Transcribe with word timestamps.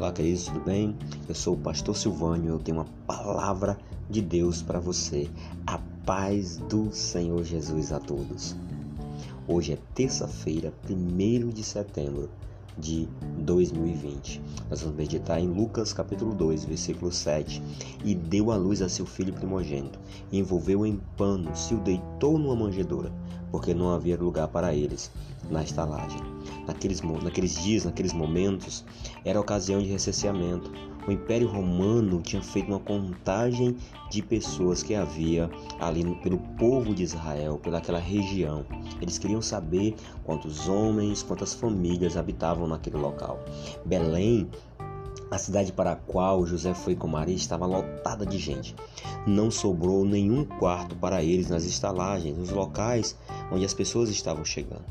Olá, 0.00 0.12
queridos, 0.12 0.44
tudo 0.44 0.60
bem? 0.60 0.96
Eu 1.28 1.34
sou 1.34 1.54
o 1.54 1.58
pastor 1.58 1.96
Silvânio, 1.96 2.52
eu 2.52 2.60
tenho 2.60 2.76
uma 2.76 2.86
palavra 3.04 3.76
de 4.08 4.22
Deus 4.22 4.62
para 4.62 4.78
você. 4.78 5.28
A 5.66 5.76
paz 6.06 6.56
do 6.56 6.92
Senhor 6.92 7.42
Jesus 7.42 7.90
a 7.90 7.98
todos. 7.98 8.54
Hoje 9.48 9.72
é 9.72 9.78
terça-feira, 9.96 10.72
1 10.88 11.48
de 11.48 11.64
setembro 11.64 12.30
de 12.78 13.08
2020. 13.38 14.40
Nós 14.70 14.82
vamos 14.82 14.96
meditar 14.96 15.40
em 15.40 15.48
Lucas 15.48 15.92
capítulo 15.92 16.34
2, 16.34 16.64
versículo 16.64 17.12
7. 17.12 17.62
E 18.04 18.14
deu 18.14 18.50
à 18.50 18.56
luz 18.56 18.82
a 18.82 18.88
seu 18.88 19.06
filho 19.06 19.32
primogênito, 19.32 19.98
e 20.30 20.38
envolveu 20.38 20.86
em 20.86 21.00
pano, 21.16 21.54
se 21.54 21.74
o 21.74 21.80
deitou 21.80 22.38
numa 22.38 22.54
manjedoura, 22.54 23.12
porque 23.50 23.74
não 23.74 23.90
havia 23.90 24.16
lugar 24.16 24.48
para 24.48 24.74
eles 24.74 25.10
na 25.50 25.62
estalagem. 25.62 26.20
Naqueles, 26.66 27.00
naqueles 27.00 27.62
dias, 27.62 27.84
naqueles 27.84 28.12
momentos, 28.12 28.84
era 29.24 29.40
ocasião 29.40 29.80
de 29.80 29.88
recenseamento. 29.88 30.70
O 31.08 31.10
Império 31.10 31.48
Romano 31.48 32.20
tinha 32.20 32.42
feito 32.42 32.68
uma 32.68 32.80
contagem 32.80 33.74
de 34.10 34.20
pessoas 34.20 34.82
que 34.82 34.94
havia 34.94 35.48
ali 35.80 36.04
pelo 36.16 36.36
povo 36.58 36.94
de 36.94 37.02
Israel, 37.02 37.58
pelaquela 37.58 37.98
região. 37.98 38.66
Eles 39.00 39.16
queriam 39.16 39.40
saber 39.40 39.96
quantos 40.22 40.68
homens, 40.68 41.22
quantas 41.22 41.54
famílias 41.54 42.14
habitavam 42.14 42.68
naquele 42.68 42.98
local. 42.98 43.42
Belém 43.86 44.50
a 45.30 45.36
cidade 45.36 45.72
para 45.72 45.92
a 45.92 45.96
qual 45.96 46.46
José 46.46 46.72
foi 46.74 46.94
com 46.94 47.06
Maria 47.06 47.36
estava 47.36 47.66
lotada 47.66 48.24
de 48.24 48.38
gente. 48.38 48.74
Não 49.26 49.50
sobrou 49.50 50.04
nenhum 50.04 50.44
quarto 50.44 50.96
para 50.96 51.22
eles 51.22 51.50
nas 51.50 51.64
estalagens, 51.64 52.36
nos 52.36 52.50
locais 52.50 53.16
onde 53.52 53.64
as 53.64 53.74
pessoas 53.74 54.08
estavam 54.08 54.44
chegando. 54.44 54.84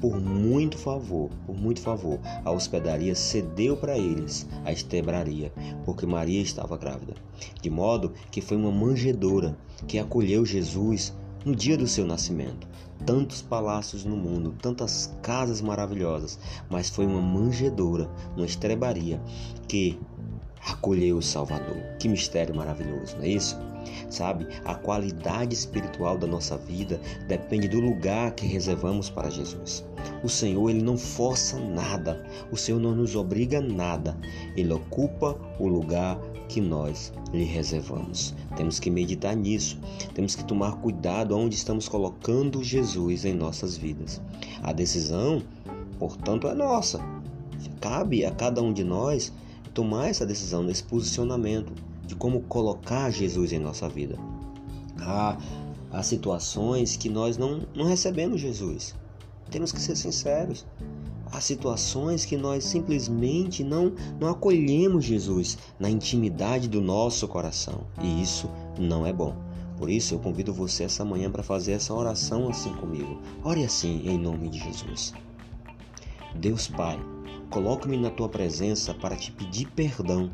Por 0.00 0.20
muito 0.20 0.76
favor, 0.76 1.30
por 1.46 1.56
muito 1.56 1.80
favor, 1.80 2.18
a 2.44 2.50
hospedaria 2.50 3.14
cedeu 3.14 3.76
para 3.76 3.96
eles 3.96 4.46
a 4.64 4.70
estebraria, 4.70 5.50
porque 5.84 6.04
Maria 6.04 6.42
estava 6.42 6.76
grávida. 6.76 7.14
De 7.62 7.70
modo 7.70 8.12
que 8.30 8.42
foi 8.42 8.56
uma 8.56 8.70
manjedoura 8.70 9.56
que 9.86 9.98
acolheu 9.98 10.44
Jesus 10.44 11.14
no 11.46 11.54
dia 11.54 11.76
do 11.76 11.86
seu 11.86 12.04
nascimento. 12.04 12.66
Tantos 13.06 13.40
palácios 13.40 14.04
no 14.04 14.16
mundo, 14.16 14.56
tantas 14.60 15.16
casas 15.22 15.60
maravilhosas, 15.60 16.40
mas 16.68 16.90
foi 16.90 17.06
uma 17.06 17.20
manjedoura, 17.20 18.10
uma 18.36 18.44
estrebaria 18.44 19.22
que 19.68 19.96
acolheu 20.66 21.18
o 21.18 21.22
Salvador. 21.22 21.76
Que 22.00 22.08
mistério 22.08 22.52
maravilhoso, 22.52 23.16
não 23.16 23.22
é 23.22 23.28
isso? 23.28 23.56
Sabe, 24.10 24.48
a 24.64 24.74
qualidade 24.74 25.54
espiritual 25.54 26.18
da 26.18 26.26
nossa 26.26 26.56
vida 26.56 27.00
depende 27.28 27.68
do 27.68 27.78
lugar 27.78 28.32
que 28.32 28.44
reservamos 28.44 29.08
para 29.08 29.30
Jesus. 29.30 29.86
O 30.24 30.28
Senhor, 30.28 30.68
ele 30.68 30.82
não 30.82 30.98
força 30.98 31.60
nada. 31.60 32.26
O 32.50 32.56
Senhor 32.56 32.80
não 32.80 32.96
nos 32.96 33.14
obriga 33.14 33.58
a 33.58 33.62
nada. 33.62 34.16
Ele 34.56 34.72
ocupa 34.72 35.38
o 35.60 35.68
lugar 35.68 36.18
que 36.48 36.60
nós 36.60 37.12
lhe 37.32 37.44
reservamos. 37.44 38.34
Temos 38.56 38.78
que 38.78 38.90
meditar 38.90 39.34
nisso. 39.34 39.78
Temos 40.14 40.34
que 40.34 40.44
tomar 40.44 40.76
cuidado 40.76 41.36
onde 41.36 41.54
estamos 41.54 41.88
colocando 41.88 42.62
Jesus 42.62 43.24
em 43.24 43.34
nossas 43.34 43.76
vidas. 43.76 44.20
A 44.62 44.72
decisão, 44.72 45.42
portanto, 45.98 46.48
é 46.48 46.54
nossa. 46.54 47.00
Cabe 47.80 48.24
a 48.24 48.30
cada 48.30 48.62
um 48.62 48.72
de 48.72 48.84
nós 48.84 49.32
tomar 49.74 50.08
essa 50.08 50.24
decisão, 50.24 50.62
nesse 50.62 50.82
posicionamento 50.82 51.72
de 52.06 52.14
como 52.14 52.40
colocar 52.42 53.10
Jesus 53.10 53.52
em 53.52 53.58
nossa 53.58 53.88
vida. 53.88 54.16
Há, 54.98 55.36
há 55.90 56.02
situações 56.02 56.96
que 56.96 57.08
nós 57.08 57.36
não, 57.36 57.62
não 57.74 57.84
recebemos 57.84 58.40
Jesus. 58.40 58.94
Temos 59.50 59.72
que 59.72 59.80
ser 59.80 59.96
sinceros. 59.96 60.66
Há 61.30 61.40
situações 61.40 62.24
que 62.24 62.36
nós 62.36 62.64
simplesmente 62.64 63.64
não, 63.64 63.92
não 64.20 64.28
acolhemos 64.28 65.04
Jesus 65.04 65.58
na 65.78 65.90
intimidade 65.90 66.68
do 66.68 66.80
nosso 66.80 67.26
coração. 67.28 67.86
E 68.02 68.22
isso 68.22 68.48
não 68.78 69.06
é 69.06 69.12
bom. 69.12 69.36
Por 69.76 69.90
isso 69.90 70.14
eu 70.14 70.18
convido 70.18 70.54
você 70.54 70.84
essa 70.84 71.04
manhã 71.04 71.30
para 71.30 71.42
fazer 71.42 71.72
essa 71.72 71.92
oração 71.92 72.48
assim 72.48 72.72
comigo. 72.74 73.20
Ore 73.44 73.64
assim 73.64 74.02
em 74.06 74.18
nome 74.18 74.48
de 74.48 74.58
Jesus. 74.58 75.12
Deus 76.34 76.68
Pai, 76.68 76.98
Coloque-me 77.50 77.96
na 77.96 78.10
tua 78.10 78.28
presença 78.28 78.92
para 78.92 79.16
te 79.16 79.30
pedir 79.30 79.66
perdão, 79.70 80.30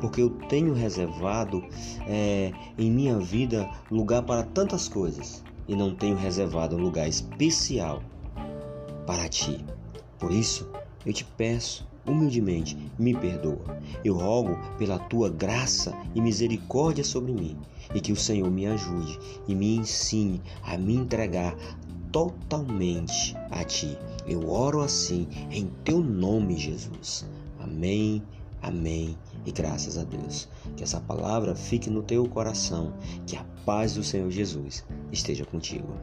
porque 0.00 0.20
eu 0.20 0.30
tenho 0.30 0.74
reservado 0.74 1.64
é, 2.06 2.52
em 2.78 2.90
minha 2.90 3.18
vida 3.18 3.68
lugar 3.90 4.22
para 4.22 4.42
tantas 4.42 4.88
coisas 4.88 5.42
e 5.66 5.74
não 5.74 5.94
tenho 5.94 6.16
reservado 6.16 6.76
um 6.76 6.80
lugar 6.80 7.08
especial 7.08 8.02
para 9.06 9.28
ti. 9.28 9.64
Por 10.18 10.32
isso, 10.32 10.68
eu 11.04 11.12
te 11.12 11.24
peço 11.24 11.86
humildemente, 12.06 12.76
me 12.98 13.14
perdoa. 13.14 13.78
Eu 14.04 14.16
rogo 14.16 14.56
pela 14.78 14.98
tua 14.98 15.28
graça 15.28 15.92
e 16.14 16.20
misericórdia 16.20 17.04
sobre 17.04 17.32
mim 17.32 17.56
e 17.94 18.00
que 18.00 18.12
o 18.12 18.16
Senhor 18.16 18.50
me 18.50 18.66
ajude 18.66 19.18
e 19.46 19.54
me 19.54 19.76
ensine 19.76 20.40
a 20.62 20.76
me 20.78 20.94
entregar 20.94 21.56
totalmente 22.12 23.36
a 23.50 23.64
Ti. 23.64 23.98
Eu 24.26 24.48
oro 24.48 24.80
assim 24.80 25.26
em 25.50 25.66
Teu 25.84 26.00
nome, 26.00 26.56
Jesus. 26.56 27.26
Amém, 27.60 28.22
amém 28.62 29.16
e 29.44 29.52
graças 29.52 29.98
a 29.98 30.04
Deus. 30.04 30.48
Que 30.76 30.82
essa 30.82 31.00
palavra 31.00 31.54
fique 31.54 31.90
no 31.90 32.02
teu 32.02 32.26
coração, 32.28 32.92
que 33.26 33.36
a 33.36 33.44
paz 33.64 33.94
do 33.94 34.02
Senhor 34.02 34.30
Jesus 34.30 34.84
esteja 35.12 35.44
contigo. 35.44 35.94